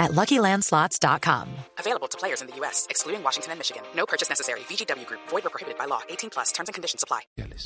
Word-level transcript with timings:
at 0.00 0.12
LuckyLandSlots.com. 0.12 1.48
Available 1.78 2.08
to 2.08 2.18
players 2.18 2.40
in 2.40 2.48
the 2.48 2.56
U.S., 2.60 2.86
excluding 2.90 3.22
Washington 3.22 3.52
and 3.52 3.58
Michigan. 3.60 3.82
No 3.94 4.06
purchase 4.06 4.28
necessary. 4.28 4.60
VGW 4.60 5.06
Group. 5.06 5.20
Void 5.28 5.46
or 5.46 5.50
prohibited 5.50 5.78
by 5.78 5.86
law. 5.86 6.00
18 6.08 6.30
plus. 6.30 6.50
Terms 6.52 6.68
and 6.68 6.74
conditions 6.74 7.04
apply. 7.04 7.20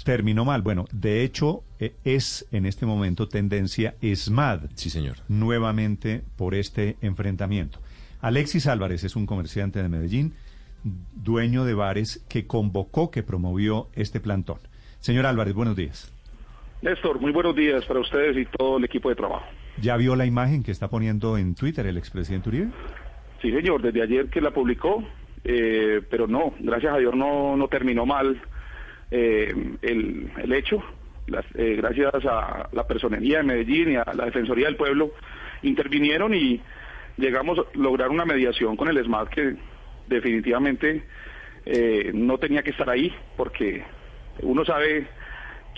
Terminó 0.05 0.45
mal. 0.45 0.63
Bueno, 0.63 0.85
de 0.93 1.23
hecho, 1.23 1.63
eh, 1.79 1.95
es 2.05 2.47
en 2.53 2.67
este 2.67 2.85
momento 2.87 3.29
tendencia 3.29 3.95
SMAD. 4.03 4.71
Sí, 4.75 4.91
señor. 4.91 5.17
Nuevamente 5.29 6.23
por 6.37 6.55
este 6.55 6.97
enfrentamiento. 7.01 7.79
Alexis 8.21 8.67
Álvarez 8.67 9.05
es 9.05 9.17
un 9.17 9.27
comerciante 9.27 9.83
de 9.83 9.89
Medellín, 9.89 10.35
dueño 10.83 11.65
de 11.65 11.75
bares, 11.75 12.25
que 12.29 12.47
convocó, 12.47 13.11
que 13.11 13.23
promovió 13.23 13.89
este 13.95 14.19
plantón. 14.19 14.59
Señor 15.01 15.27
Álvarez, 15.27 15.55
buenos 15.55 15.77
días. 15.77 16.11
Néstor, 16.81 17.21
muy 17.21 17.33
buenos 17.33 17.55
días 17.55 17.85
para 17.85 18.01
ustedes 18.01 18.37
y 18.37 18.47
todo 18.47 18.79
el 18.79 18.85
equipo 18.85 19.11
de 19.11 19.15
trabajo. 19.15 19.45
¿Ya 19.81 19.97
vio 19.97 20.17
la 20.17 20.27
imagen 20.27 20.63
que 20.63 20.71
está 20.71 20.89
poniendo 20.89 21.37
en 21.37 21.55
Twitter 21.55 21.87
el 21.87 21.97
expresidente 21.97 22.49
Uribe? 22.49 22.69
Sí, 23.43 23.51
señor, 23.51 23.83
desde 23.83 24.03
ayer 24.03 24.29
que 24.29 24.41
la 24.41 24.53
publicó, 24.53 25.05
eh, 25.45 26.01
pero 26.11 26.27
no, 26.27 26.55
gracias 26.61 26.95
a 26.95 26.99
Dios 26.99 27.15
no, 27.15 27.57
no 27.57 27.69
terminó 27.69 28.07
mal 28.07 28.41
eh, 29.11 29.55
el, 29.83 30.31
el, 30.37 30.53
hecho. 30.53 30.83
Las, 31.27 31.45
eh, 31.55 31.75
gracias 31.77 32.25
a 32.25 32.69
la 32.73 32.87
personería 32.87 33.39
de 33.39 33.45
Medellín 33.45 33.93
y 33.93 33.97
a 33.97 34.05
la 34.15 34.27
Defensoría 34.27 34.67
del 34.67 34.77
Pueblo, 34.77 35.13
intervinieron 35.63 36.35
y 36.35 36.61
llegamos 37.17 37.59
a 37.59 37.79
lograr 37.79 38.11
una 38.11 38.25
mediación 38.25 38.77
con 38.77 38.89
el 38.89 38.97
ESMAD 38.99 39.29
que 39.29 39.57
definitivamente 40.09 41.05
eh, 41.67 42.11
no 42.15 42.39
tenía 42.39 42.63
que 42.63 42.71
estar 42.71 42.89
ahí 42.91 43.13
porque 43.37 43.83
uno 44.43 44.65
sabe 44.65 45.07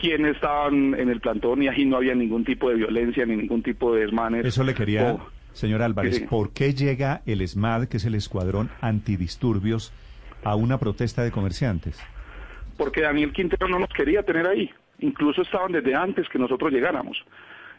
quién 0.00 0.26
estaban 0.26 0.94
en 0.94 1.08
el 1.08 1.20
plantón 1.20 1.62
y 1.62 1.68
ahí 1.68 1.84
no 1.84 1.96
había 1.96 2.14
ningún 2.14 2.44
tipo 2.44 2.68
de 2.70 2.76
violencia 2.76 3.26
ni 3.26 3.36
ningún 3.36 3.62
tipo 3.62 3.94
de 3.94 4.02
desmanes. 4.02 4.44
Eso 4.44 4.64
le 4.64 4.74
quería, 4.74 5.14
o, 5.14 5.30
señor 5.52 5.82
Álvarez. 5.82 6.20
¿por 6.28 6.52
qué 6.52 6.74
llega 6.74 7.22
el 7.26 7.40
ESMAD, 7.40 7.86
que 7.88 7.96
es 7.96 8.04
el 8.04 8.14
Escuadrón 8.14 8.70
Antidisturbios, 8.80 9.92
a 10.44 10.54
una 10.54 10.78
protesta 10.78 11.22
de 11.22 11.30
comerciantes? 11.30 11.98
Porque 12.76 13.02
Daniel 13.02 13.32
Quintero 13.32 13.68
no 13.68 13.78
nos 13.78 13.90
quería 13.90 14.22
tener 14.22 14.46
ahí. 14.46 14.70
Incluso 14.98 15.42
estaban 15.42 15.72
desde 15.72 15.94
antes 15.94 16.28
que 16.28 16.38
nosotros 16.38 16.72
llegáramos. 16.72 17.24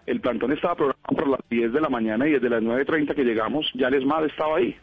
El 0.06 0.22
plantón 0.22 0.54
estaba 0.54 0.76
programado 0.76 1.16
por 1.16 1.28
las 1.28 1.42
10 1.50 1.74
de 1.74 1.82
la 1.82 1.90
mañana 1.90 2.28
y 2.28 2.32
desde 2.32 2.50
las 2.50 2.64
9.30 2.64 3.14
que 3.14 3.24
llegamos 3.24 3.70
ya 3.74 3.88
el 3.88 3.96
ESMAD 3.96 4.26
estaba 4.26 4.58
ahí. 4.58 4.76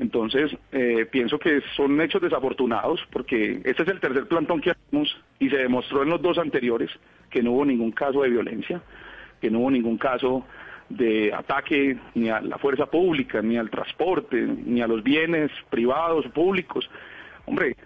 Entonces, 0.00 0.50
eh, 0.72 1.06
pienso 1.10 1.38
que 1.38 1.60
son 1.76 2.00
hechos 2.00 2.22
desafortunados 2.22 3.06
porque 3.12 3.60
este 3.64 3.82
es 3.82 3.88
el 3.90 4.00
tercer 4.00 4.26
plantón 4.26 4.62
que 4.62 4.70
hacemos 4.70 5.14
y 5.38 5.50
se 5.50 5.58
demostró 5.58 6.02
en 6.02 6.08
los 6.08 6.22
dos 6.22 6.38
anteriores 6.38 6.90
que 7.28 7.42
no 7.42 7.52
hubo 7.52 7.66
ningún 7.66 7.92
caso 7.92 8.22
de 8.22 8.30
violencia, 8.30 8.80
que 9.42 9.50
no 9.50 9.58
hubo 9.58 9.70
ningún 9.70 9.98
caso 9.98 10.46
de 10.88 11.34
ataque 11.34 11.98
ni 12.14 12.30
a 12.30 12.40
la 12.40 12.56
fuerza 12.56 12.86
pública, 12.86 13.42
ni 13.42 13.58
al 13.58 13.68
transporte, 13.68 14.40
ni 14.40 14.80
a 14.80 14.86
los 14.86 15.02
bienes 15.02 15.50
privados, 15.68 16.26
públicos. 16.28 16.88
Hombre, 17.44 17.76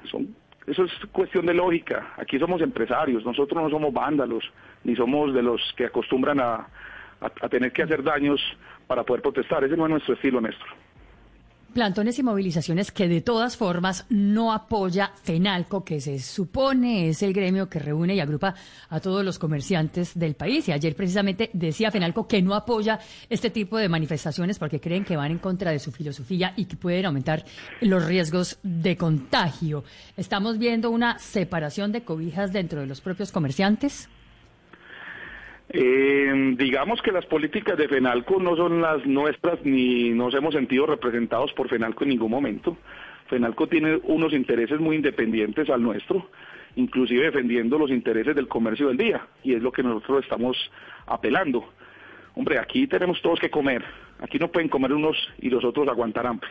eso 0.69 0.85
es 0.85 0.93
cuestión 1.11 1.47
de 1.47 1.55
lógica. 1.55 2.15
Aquí 2.17 2.39
somos 2.39 2.63
empresarios, 2.63 3.25
nosotros 3.25 3.61
no 3.61 3.71
somos 3.71 3.93
vándalos, 3.93 4.45
ni 4.85 4.95
somos 4.95 5.35
de 5.35 5.43
los 5.43 5.61
que 5.77 5.87
acostumbran 5.87 6.39
a 6.39 6.69
tener 7.51 7.73
que 7.73 7.83
hacer 7.83 8.05
daños 8.05 8.41
para 8.87 9.03
poder 9.03 9.21
protestar. 9.21 9.65
Ese 9.65 9.77
no 9.77 9.87
es 9.87 9.91
nuestro 9.91 10.15
estilo, 10.15 10.41
Néstor 10.41 10.69
plantones 11.75 12.19
y 12.19 12.23
movilizaciones 12.23 12.91
que 12.91 13.09
de 13.09 13.21
todas 13.21 13.57
formas 13.57 14.07
no 14.09 14.53
apoya 14.53 15.13
FENALCO, 15.23 15.85
que 15.85 16.01
se 16.01 16.19
supone 16.19 17.11
es 17.11 17.23
el 17.23 17.35
gremio 17.35 17.69
que 17.69 17.79
reúne 17.79 18.15
y 18.15 18.21
agrupa 18.21 18.55
a 18.89 19.01
todos 19.01 19.25
los 19.25 19.39
comerciantes 19.39 20.19
del 20.19 20.37
país. 20.37 20.69
Y 20.69 20.73
ayer 20.73 20.97
precisamente 20.97 21.51
decía 21.53 21.91
FENALCO 21.91 22.27
que 22.27 22.41
no 22.41 22.55
apoya 22.55 22.99
este 23.29 23.51
tipo 23.51 23.77
de 23.77 23.91
manifestaciones 23.91 24.59
porque 24.59 24.81
creen 24.81 25.05
que 25.05 25.17
van 25.17 25.33
en 25.33 25.39
contra 25.39 25.73
de 25.73 25.79
su 25.79 25.93
filosofía 25.93 26.55
y 26.57 26.65
que 26.65 26.77
pueden 26.77 27.05
aumentar 27.05 27.45
los 27.83 28.07
riesgos 28.07 28.59
de 28.63 28.97
contagio. 28.97 29.85
¿Estamos 30.17 30.59
viendo 30.59 30.91
una 30.91 31.19
separación 31.19 31.93
de 31.93 32.05
cobijas 32.05 32.53
dentro 32.53 32.81
de 32.81 32.87
los 32.87 33.01
propios 33.01 33.33
comerciantes? 33.33 34.09
Eh, 35.71 36.55
digamos 36.59 37.01
que 37.01 37.11
las 37.11 37.25
políticas 37.27 37.79
de 37.79 37.89
FENALCO 37.89 38.41
no 38.41 38.55
son 38.57 38.83
las 38.83 39.05
nuestras 39.07 39.65
ni 39.65 40.11
nos 40.11 40.35
hemos 40.35 40.55
sentido 40.55 40.87
representados 40.87 41.53
por 41.53 41.69
FENALCO 41.69 42.05
en 42.05 42.11
ningún 42.11 42.31
momento. 42.31 42.77
FENALCO 43.29 43.67
tiene 43.69 43.99
unos 44.05 44.33
intereses 44.35 44.79
muy 44.79 44.97
independientes 44.97 45.71
al 45.71 45.83
nuestro, 45.83 46.29
inclusive 46.77 47.25
defendiendo 47.25 47.79
los 47.79 47.91
intereses 47.91 48.37
del 48.37 48.47
comercio 48.47 48.89
del 48.89 48.99
día, 48.99 49.27
y 49.43 49.55
es 49.55 49.63
lo 49.63 49.73
que 49.73 49.83
nosotros 49.83 50.23
estamos 50.25 50.57
apelando. 51.07 51.65
Hombre, 52.35 52.59
aquí 52.59 52.87
tenemos 52.87 53.23
todos 53.23 53.41
que 53.41 53.51
comer, 53.51 53.83
aquí 54.21 54.39
no 54.39 54.49
pueden 54.49 54.69
comer 54.69 54.93
unos 54.93 55.17
y 55.39 55.49
los 55.49 55.65
otros 55.65 55.89
aguantar 55.89 56.27
hambre. 56.27 56.51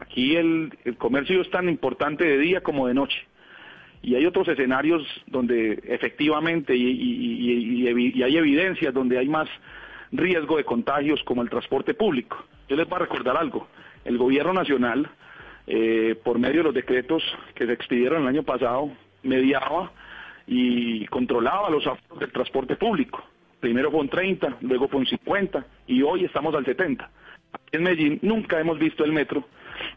Aquí 0.00 0.36
el, 0.36 0.76
el 0.84 0.96
comercio 0.96 1.40
es 1.40 1.50
tan 1.50 1.68
importante 1.68 2.24
de 2.24 2.38
día 2.38 2.60
como 2.60 2.88
de 2.88 2.94
noche 2.94 3.27
y 4.02 4.14
hay 4.14 4.26
otros 4.26 4.48
escenarios 4.48 5.02
donde 5.26 5.80
efectivamente 5.84 6.74
y, 6.76 8.22
hay 8.22 8.36
evidencias 8.36 8.94
donde 8.94 9.18
hay 9.18 9.28
más 9.28 9.48
riesgo 10.12 10.56
de 10.56 10.64
contagios 10.64 11.22
como 11.24 11.42
el 11.42 11.50
transporte 11.50 11.94
público. 11.94 12.44
Yo 12.68 12.76
les 12.76 12.88
voy 12.88 12.96
a 12.96 13.00
recordar 13.00 13.36
algo. 13.36 13.68
El 14.04 14.16
gobierno 14.16 14.52
nacional, 14.52 15.10
eh, 15.66 16.16
por 16.22 16.38
medio 16.38 16.58
de 16.58 16.64
los 16.64 16.74
decretos 16.74 17.22
que 17.54 17.66
se 17.66 17.72
expidieron 17.72 18.22
el 18.22 18.28
año 18.28 18.42
pasado, 18.42 18.90
mediaba 19.22 19.92
y 20.46 21.04
controlaba 21.06 21.68
los 21.68 21.86
aforos 21.86 22.20
del 22.20 22.32
transporte 22.32 22.76
público. 22.76 23.22
Primero 23.60 23.90
fue 23.90 24.00
un 24.00 24.08
30, 24.08 24.58
luego 24.62 24.88
fue 24.88 25.00
un 25.00 25.06
50 25.06 25.66
y 25.88 26.02
hoy 26.02 26.24
estamos 26.24 26.54
al 26.54 26.64
70. 26.64 27.10
Aquí 27.52 27.62
en 27.72 27.82
Medellín 27.82 28.18
nunca 28.22 28.60
hemos 28.60 28.78
visto 28.78 29.04
el 29.04 29.12
metro 29.12 29.44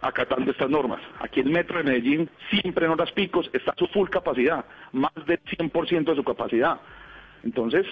acatando 0.01 0.51
estas 0.51 0.69
normas. 0.69 1.01
Aquí 1.19 1.39
el 1.39 1.49
metro 1.49 1.77
de 1.77 1.83
Medellín, 1.83 2.29
siempre 2.49 2.85
en 2.85 2.91
horas 2.91 3.11
picos, 3.11 3.49
está 3.53 3.71
a 3.71 3.75
su 3.75 3.87
full 3.87 4.09
capacidad, 4.09 4.65
más 4.91 5.13
del 5.27 5.39
100% 5.43 6.05
de 6.05 6.15
su 6.15 6.23
capacidad. 6.23 6.79
Entonces, 7.43 7.85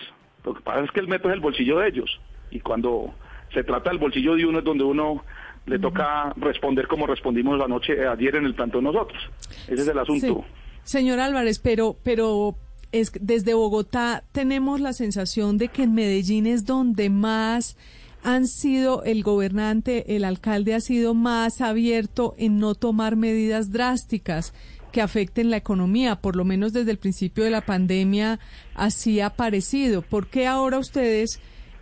lo 0.44 0.54
que 0.54 0.62
pasa 0.62 0.82
es 0.84 0.92
que 0.92 1.00
el 1.00 1.08
metro 1.08 1.30
es 1.30 1.36
el 1.36 1.42
bolsillo 1.42 1.80
de 1.80 1.88
ellos. 1.88 2.20
Y 2.52 2.60
cuando 2.60 3.14
se 3.54 3.64
trata 3.64 3.90
del 3.90 4.00
bolsillo 4.00 4.36
de 4.36 4.46
uno 4.46 4.60
es 4.60 4.66
donde 4.66 4.84
uno 4.84 5.24
le 5.66 5.80
toca 5.80 6.34
responder 6.38 6.88
como 6.88 7.06
respondimos 7.06 7.58
la 7.58 7.68
noche 7.68 8.08
ayer 8.08 8.36
en 8.36 8.46
el 8.46 8.56
plantón 8.56 8.86
nosotros. 8.86 9.22
Ese 9.68 9.82
es 9.82 9.88
el 9.88 10.00
asunto. 10.00 10.46
Sí. 10.48 10.60
Señor 10.84 11.20
Álvarez, 11.20 11.60
pero, 11.60 11.96
pero 12.04 12.56
es, 12.92 13.12
desde 13.22 13.54
Bogotá 13.54 14.24
tenemos 14.32 14.80
la 14.80 14.94
sensación 14.94 15.58
de 15.58 15.68
que 15.68 15.84
en 15.84 15.94
Medellín 15.94 16.48
es 16.48 16.66
donde 16.66 17.10
más 17.10 17.78
han 18.24 18.48
sido, 18.48 19.04
el 19.04 19.24
gobernante, 19.24 20.16
el 20.16 20.24
alcalde 20.24 20.76
ha 20.76 20.82
sido 20.82 21.14
más 21.14 21.62
abierto 21.62 22.36
en 22.38 22.60
no 22.60 22.76
tomar 22.76 23.16
medidas 23.16 23.72
drásticas 23.72 24.54
que 24.92 25.02
afecten 25.02 25.50
la 25.50 25.58
economía, 25.58 26.16
por 26.18 26.36
lo 26.36 26.46
menos 26.46 26.74
desde 26.74 26.92
el 26.92 26.98
principio 26.98 27.44
de 27.44 27.52
la 27.52 27.62
pandemia 27.62 28.40
así 28.76 29.20
ha 29.20 29.30
parecido. 29.30 30.02
¿Por 30.02 30.28
qué 30.28 30.48
ahora 30.48 30.80
ustedes 30.80 31.40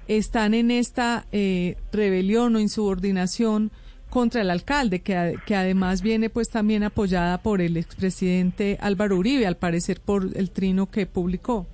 están 0.07 0.53
en 0.53 0.71
esta 0.71 1.25
eh, 1.31 1.77
rebelión 1.91 2.55
o 2.55 2.59
insubordinación 2.59 3.71
contra 4.09 4.41
el 4.41 4.49
alcalde, 4.49 5.01
que, 5.01 5.35
que 5.45 5.55
además 5.55 6.01
viene 6.01 6.29
pues 6.29 6.49
también 6.49 6.83
apoyada 6.83 7.41
por 7.41 7.61
el 7.61 7.77
expresidente 7.77 8.77
Álvaro 8.81 9.17
Uribe, 9.17 9.47
al 9.47 9.57
parecer 9.57 9.99
por 10.01 10.29
el 10.35 10.51
trino 10.51 10.89
que 10.89 11.05
publicó? 11.05 11.67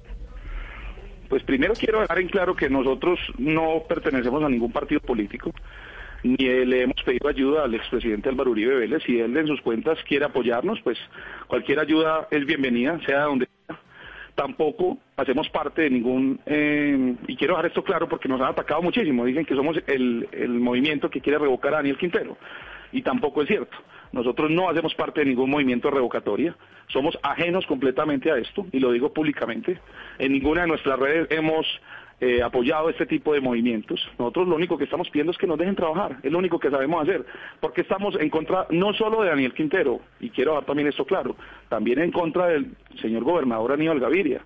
Pues 1.33 1.41
primero 1.41 1.74
quiero 1.74 2.01
dejar 2.01 2.19
en 2.19 2.27
claro 2.27 2.56
que 2.56 2.69
nosotros 2.69 3.19
no 3.39 3.81
pertenecemos 3.89 4.44
a 4.44 4.50
ningún 4.50 4.71
partido 4.71 5.01
político, 5.01 5.51
ni 6.21 6.35
le 6.38 6.83
hemos 6.83 7.01
pedido 7.03 7.27
ayuda 7.27 7.63
al 7.63 7.74
expresidente 7.74 8.30
Álvaro 8.30 8.51
Uribe 8.51 8.75
Vélez. 8.75 9.01
Si 9.03 9.19
él 9.19 9.35
en 9.35 9.47
sus 9.47 9.59
cuentas 9.62 9.97
quiere 10.07 10.25
apoyarnos, 10.25 10.80
pues 10.83 10.95
cualquier 11.47 11.80
ayuda 11.80 12.27
es 12.30 12.45
bienvenida, 12.45 13.00
sea 13.07 13.24
donde 13.24 13.47
sea. 13.65 13.80
Tampoco 14.35 15.00
hacemos 15.18 15.50
parte 15.50 15.81
de 15.81 15.89
ningún, 15.89 16.39
eh, 16.45 17.15
y 17.27 17.36
quiero 17.36 17.56
dejar 17.56 17.65
esto 17.65 17.83
claro 17.83 18.07
porque 18.07 18.29
nos 18.29 18.39
han 18.39 18.50
atacado 18.50 18.83
muchísimo, 18.83 19.25
dicen 19.25 19.45
que 19.45 19.56
somos 19.56 19.75
el, 19.88 20.29
el 20.33 20.51
movimiento 20.59 21.09
que 21.09 21.19
quiere 21.19 21.39
revocar 21.39 21.74
a 21.74 21.77
Daniel 21.77 21.97
Quintero, 21.97 22.38
y 22.91 23.01
tampoco 23.01 23.41
es 23.41 23.47
cierto. 23.47 23.75
Nosotros 24.13 24.51
no 24.51 24.69
hacemos 24.69 24.94
parte 24.94 25.21
de 25.21 25.25
ningún 25.25 25.50
movimiento 25.50 25.89
de 25.89 25.95
revocatoria, 25.95 26.56
somos 26.88 27.18
ajenos 27.24 27.65
completamente 27.65 28.31
a 28.31 28.38
esto, 28.38 28.65
y 28.71 28.80
lo 28.80 28.92
digo 28.92 29.12
públicamente. 29.12 29.80
En 30.19 30.31
ninguna 30.31 30.62
de 30.62 30.68
nuestras 30.68 31.00
redes 31.00 31.27
hemos 31.31 31.65
eh, 32.21 32.44
apoyado 32.44 32.89
este 32.89 33.07
tipo 33.07 33.33
de 33.33 33.42
movimientos. 33.42 34.00
Nosotros 34.19 34.48
lo 34.48 34.56
único 34.56 34.77
que 34.77 34.83
estamos 34.83 35.10
pidiendo 35.10 35.31
es 35.31 35.38
que 35.38 35.48
nos 35.48 35.57
dejen 35.57 35.75
trabajar, 35.75 36.18
es 36.21 36.31
lo 36.31 36.38
único 36.38 36.60
que 36.60 36.69
sabemos 36.69 37.01
hacer, 37.01 37.25
porque 37.60 37.81
estamos 37.81 38.15
en 38.19 38.30
contra 38.30 38.68
no 38.69 38.94
solo 38.94 39.24
de 39.24 39.30
Daniel 39.30 39.54
Quintero, 39.54 40.00
y 40.19 40.30
quiero 40.30 40.54
dar 40.54 40.65
también 40.65 40.88
esto 40.88 41.06
claro, 41.06 41.36
también 41.68 42.00
en 42.00 42.12
contra 42.12 42.48
del 42.48 42.68
señor 43.01 43.24
gobernador 43.24 43.71
Aníbal 43.71 44.00
Gaviria, 44.00 44.42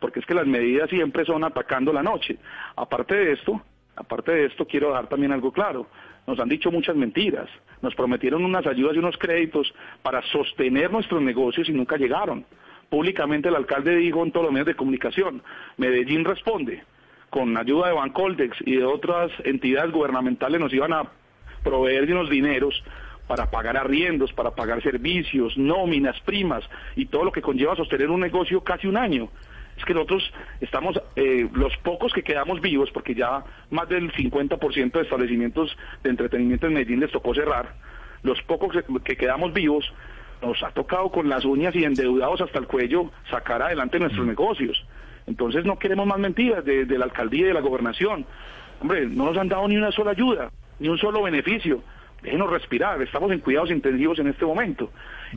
porque 0.00 0.18
es 0.18 0.26
que 0.26 0.34
las 0.34 0.48
medidas 0.48 0.90
siempre 0.90 1.24
son 1.24 1.44
atacando 1.44 1.92
la 1.92 2.02
noche. 2.02 2.38
Aparte 2.74 3.14
de 3.14 3.32
esto, 3.32 3.62
aparte 3.96 4.32
de 4.32 4.46
esto 4.46 4.66
quiero 4.66 4.90
dar 4.90 5.08
también 5.08 5.32
algo 5.32 5.52
claro. 5.52 5.86
Nos 6.26 6.38
han 6.38 6.48
dicho 6.48 6.70
muchas 6.70 6.94
mentiras, 6.94 7.48
nos 7.80 7.94
prometieron 7.94 8.44
unas 8.44 8.66
ayudas 8.66 8.94
y 8.94 9.00
unos 9.00 9.18
créditos 9.18 9.74
para 10.02 10.22
sostener 10.22 10.90
nuestros 10.90 11.20
negocios 11.20 11.68
y 11.68 11.72
nunca 11.72 11.96
llegaron. 11.96 12.44
Públicamente 12.88 13.48
el 13.48 13.56
alcalde 13.56 13.96
dijo 13.96 14.22
en 14.22 14.30
todos 14.30 14.44
los 14.44 14.52
medios 14.52 14.66
de 14.66 14.76
comunicación, 14.76 15.42
Medellín 15.78 16.24
responde, 16.24 16.84
con 17.30 17.56
ayuda 17.56 17.88
de 17.88 17.94
Bancoldex 17.94 18.56
y 18.66 18.76
de 18.76 18.84
otras 18.84 19.32
entidades 19.44 19.90
gubernamentales 19.90 20.60
nos 20.60 20.72
iban 20.72 20.92
a 20.92 21.04
proveer 21.64 22.06
de 22.06 22.12
unos 22.12 22.28
dineros 22.28 22.84
para 23.26 23.50
pagar 23.50 23.76
arriendos, 23.76 24.32
para 24.32 24.50
pagar 24.50 24.82
servicios, 24.82 25.56
nóminas, 25.56 26.20
primas 26.20 26.62
y 26.94 27.06
todo 27.06 27.24
lo 27.24 27.32
que 27.32 27.40
conlleva 27.40 27.74
sostener 27.74 28.10
un 28.10 28.20
negocio 28.20 28.62
casi 28.62 28.86
un 28.86 28.98
año 28.98 29.30
es 29.76 29.84
que 29.84 29.94
nosotros 29.94 30.32
estamos, 30.60 31.00
eh, 31.16 31.48
los 31.52 31.76
pocos 31.78 32.12
que 32.12 32.22
quedamos 32.22 32.60
vivos, 32.60 32.90
porque 32.92 33.14
ya 33.14 33.44
más 33.70 33.88
del 33.88 34.12
50% 34.12 34.92
de 34.92 35.00
establecimientos 35.00 35.76
de 36.02 36.10
entretenimiento 36.10 36.66
en 36.66 36.74
Medellín 36.74 37.00
les 37.00 37.10
tocó 37.10 37.34
cerrar, 37.34 37.74
los 38.22 38.40
pocos 38.42 38.76
que, 39.04 39.16
quedamos 39.16 39.52
vivos, 39.52 39.92
nos 40.40 40.62
ha 40.62 40.70
tocado 40.70 41.10
con 41.10 41.28
las 41.28 41.44
uñas 41.44 41.74
y 41.74 41.84
endeudados 41.84 42.40
hasta 42.40 42.58
el 42.58 42.66
cuello 42.66 43.10
sacar 43.30 43.62
adelante 43.62 43.98
nuestros 43.98 44.24
mm. 44.24 44.28
negocios. 44.28 44.84
Entonces 45.26 45.64
no 45.64 45.78
queremos 45.78 46.06
más 46.06 46.18
mentiras 46.18 46.64
de, 46.64 46.86
la 46.86 47.04
alcaldía 47.04 47.42
y 47.42 47.48
de 47.48 47.54
la 47.54 47.60
gobernación. 47.60 48.26
Hombre, 48.80 49.06
no 49.06 49.26
nos 49.26 49.36
han 49.36 49.48
dado 49.48 49.66
ni 49.68 49.76
una 49.76 49.92
sola 49.92 50.10
ayuda, 50.12 50.50
ni 50.80 50.88
un 50.88 50.98
solo 50.98 51.22
beneficio. 51.22 51.82
Déjenos 52.22 52.50
respirar, 52.50 53.00
estamos 53.02 53.32
en 53.32 53.40
cuidados 53.40 53.70
intensivos 53.70 54.18
en 54.18 54.28
este 54.28 54.44
momento. 54.44 54.90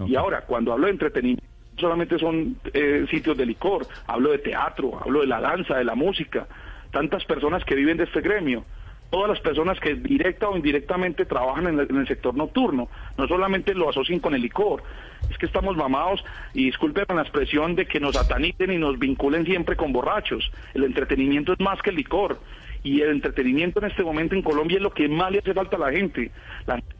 Y 0.08 0.16
ahora, 0.16 0.42
cuando 0.42 0.74
hablo 0.74 0.88
de 0.88 0.94
entretenimiento, 0.94 1.44
solamente 1.78 2.18
son 2.20 2.58
eh, 2.74 3.06
sitios 3.10 3.38
de 3.38 3.46
licor, 3.46 3.88
hablo 4.08 4.32
de 4.32 4.40
teatro, 4.40 5.00
hablo 5.04 5.22
de 5.22 5.28
la 5.28 5.42
danza, 5.42 5.78
de 5.78 5.84
la 5.84 5.96
música, 5.96 6.48
tantas 6.92 7.26
personas 7.26 7.64
que 7.66 7.76
viven 7.76 7.98
de 7.98 8.06
este 8.06 8.22
gremio, 8.22 8.64
todas 9.10 9.30
las 9.30 9.40
personas 9.40 9.80
que 9.80 9.96
directa 9.96 10.50
o 10.50 10.56
indirectamente 10.56 11.26
trabajan 11.26 11.68
en, 11.68 11.80
el 11.80 12.08
sector 12.08 12.36
nocturno, 12.36 12.90
no 13.18 13.28
solamente 13.28 13.74
lo 13.74 13.90
asocian 13.90 14.20
con 14.20 14.34
el 14.34 14.42
licor, 14.42 14.84
es 15.30 15.38
que 15.38 15.46
estamos 15.46 15.76
mamados, 15.76 16.24
y 16.54 16.66
disculpen 16.66 17.06
la 17.10 17.22
expresión 17.22 17.76
de 17.76 17.86
que 17.86 18.00
nos 18.00 18.16
atanicen 18.16 18.72
y 18.72 18.78
nos 18.78 18.98
vinculen 19.00 19.46
siempre 19.46 19.76
con 19.76 19.94
borrachos, 19.94 20.52
el 20.74 20.84
entretenimiento 20.84 21.54
es 21.54 21.60
más 21.60 21.82
que 21.82 21.92
el 21.92 21.98
licor, 21.98 22.40
y 22.84 23.02
el 23.02 23.10
entretenimiento 23.10 23.80
en 23.80 23.90
este 23.90 24.04
momento 24.04 24.36
en 24.36 24.44
Colombia 24.44 24.78
es 24.78 24.84
lo 24.84 24.92
que 24.92 25.08
más 25.08 25.32
le 25.32 25.40
hace 25.40 25.54
falta 25.54 25.76
a 25.76 25.80
la 25.80 25.92
gente, 25.92 26.32
la 26.68 26.76
gente 26.76 26.96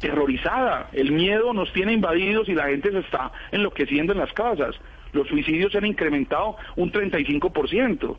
aterrorizada. 0.00 0.88
El 0.92 1.12
miedo 1.12 1.52
nos 1.52 1.72
tiene 1.72 1.92
invadidos 1.92 2.48
y 2.48 2.54
la 2.54 2.68
gente 2.68 2.90
se 2.90 3.00
está 3.00 3.32
enloqueciendo 3.52 4.12
en 4.12 4.18
las 4.18 4.32
casas. 4.32 4.74
Los 5.12 5.28
suicidios 5.28 5.72
se 5.72 5.78
han 5.78 5.86
incrementado 5.86 6.56
un 6.76 6.90
35%. 6.90 8.16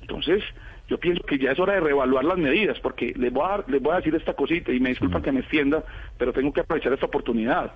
Entonces, 0.00 0.42
yo 0.88 0.98
pienso 0.98 1.22
que 1.22 1.38
ya 1.38 1.52
es 1.52 1.58
hora 1.58 1.74
de 1.74 1.80
reevaluar 1.80 2.24
las 2.24 2.38
medidas, 2.38 2.80
porque 2.80 3.12
les 3.16 3.32
voy 3.32 3.44
a, 3.44 3.48
dar, 3.48 3.64
les 3.68 3.80
voy 3.80 3.92
a 3.92 3.96
decir 3.96 4.14
esta 4.14 4.34
cosita, 4.34 4.72
y 4.72 4.80
me 4.80 4.88
disculpan 4.88 5.22
que 5.22 5.32
me 5.32 5.40
extienda, 5.40 5.84
pero 6.16 6.32
tengo 6.32 6.52
que 6.52 6.60
aprovechar 6.60 6.92
esta 6.92 7.06
oportunidad. 7.06 7.72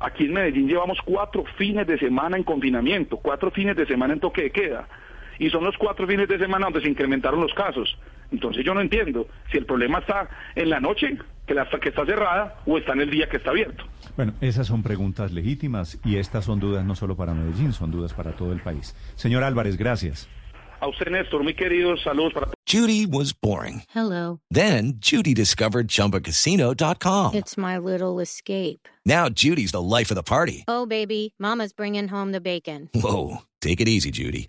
Aquí 0.00 0.24
en 0.24 0.32
Medellín 0.32 0.66
llevamos 0.66 0.98
cuatro 1.04 1.44
fines 1.56 1.86
de 1.86 1.98
semana 1.98 2.36
en 2.36 2.42
confinamiento, 2.42 3.18
cuatro 3.18 3.50
fines 3.50 3.76
de 3.76 3.86
semana 3.86 4.14
en 4.14 4.20
toque 4.20 4.42
de 4.42 4.50
queda 4.50 4.88
y 5.38 5.50
son 5.50 5.64
los 5.64 5.76
cuatro 5.76 6.06
fines 6.06 6.28
de 6.28 6.38
semana 6.38 6.66
donde 6.66 6.80
se 6.80 6.88
incrementaron 6.88 7.40
los 7.40 7.52
casos. 7.54 7.96
Entonces 8.30 8.64
yo 8.64 8.74
no 8.74 8.80
entiendo 8.80 9.26
si 9.50 9.58
el 9.58 9.66
problema 9.66 9.98
está 9.98 10.28
en 10.54 10.70
la 10.70 10.80
noche, 10.80 11.16
que, 11.46 11.54
la, 11.54 11.68
que 11.68 11.88
está 11.88 12.04
cerrada, 12.06 12.60
o 12.66 12.78
está 12.78 12.92
en 12.92 13.02
el 13.02 13.10
día 13.10 13.28
que 13.28 13.36
está 13.36 13.50
abierto. 13.50 13.84
Bueno, 14.16 14.32
esas 14.40 14.66
son 14.66 14.82
preguntas 14.82 15.32
legítimas 15.32 15.98
y 16.04 16.16
estas 16.16 16.44
son 16.44 16.60
dudas 16.60 16.84
no 16.84 16.94
solo 16.94 17.16
para 17.16 17.34
Medellín, 17.34 17.72
son 17.72 17.90
dudas 17.90 18.12
para 18.14 18.32
todo 18.32 18.52
el 18.52 18.60
país. 18.60 18.94
Señor 19.16 19.42
Álvarez, 19.42 19.76
gracias. 19.76 20.28
A 20.80 20.88
usted, 20.88 21.10
Néstor, 21.10 21.42
muy 21.42 21.54
queridos, 21.54 22.02
saludos 22.02 22.34
para 22.34 22.48
Judy 22.66 23.06
was 23.06 23.32
boring. 23.32 23.82
Hello. 23.94 24.40
Then 24.50 24.94
Judy 24.98 25.34
discovered 25.34 25.88
chumbacasino.com. 25.88 27.34
It's 27.34 27.56
my 27.56 27.78
little 27.78 28.20
escape. 28.20 28.88
Now 29.04 29.28
Judy's 29.28 29.72
the 29.72 29.82
life 29.82 30.10
of 30.10 30.16
the 30.16 30.22
party. 30.22 30.64
Oh, 30.66 30.86
baby, 30.86 31.34
mama's 31.38 31.72
bringing 31.72 32.08
home 32.08 32.32
the 32.32 32.40
bacon. 32.40 32.90
Whoa, 32.94 33.42
take 33.60 33.80
it 33.80 33.88
easy, 33.88 34.10
Judy. 34.10 34.48